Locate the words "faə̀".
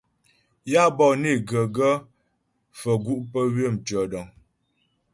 2.79-2.97